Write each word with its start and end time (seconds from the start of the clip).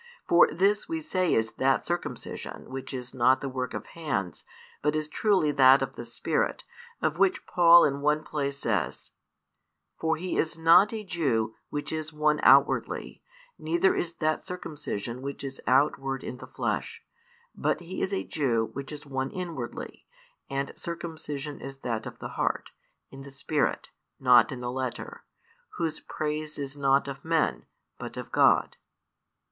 For 0.27 0.49
this 0.51 0.89
we 0.89 0.99
say 0.99 1.31
is 1.35 1.51
that 1.59 1.85
circumcision 1.85 2.71
which 2.71 2.91
is 2.91 3.13
not 3.13 3.39
the 3.39 3.47
work 3.47 3.75
of 3.75 3.85
hands, 3.85 4.43
but 4.81 4.95
is 4.95 5.07
truly 5.07 5.51
that 5.51 5.83
of 5.83 5.93
the 5.93 6.05
Spirit, 6.05 6.63
of 7.03 7.19
which 7.19 7.45
Paul 7.45 7.85
in 7.85 8.01
one 8.01 8.23
place 8.23 8.57
says: 8.57 9.11
For 9.99 10.15
he 10.15 10.37
is 10.39 10.57
not 10.57 10.91
a 10.91 11.03
Jew, 11.03 11.53
which 11.69 11.91
is 11.91 12.11
one 12.11 12.39
outwardly: 12.41 13.21
neither 13.59 13.93
is 13.95 14.13
that 14.13 14.43
circumcision 14.43 15.21
which 15.21 15.43
is 15.43 15.61
outward 15.67 16.23
in 16.23 16.37
the 16.37 16.47
flesh. 16.47 17.03
But 17.53 17.81
he 17.81 18.01
is 18.01 18.11
a 18.11 18.23
Jew, 18.23 18.71
which 18.73 18.91
is 18.91 19.05
one 19.05 19.29
inwardly: 19.29 20.07
and 20.49 20.73
circumcision 20.75 21.61
is 21.61 21.81
that 21.81 22.07
of 22.07 22.17
the 22.17 22.29
heart, 22.29 22.71
in 23.11 23.21
the 23.21 23.29
spirit, 23.29 23.89
not 24.19 24.51
in 24.51 24.61
the 24.61 24.71
letter; 24.71 25.25
whose 25.77 25.99
praise 25.99 26.57
is 26.57 26.75
not 26.75 27.07
of 27.07 27.23
men, 27.23 27.67
but 27.99 28.17
of 28.17 28.31
God. 28.31 28.77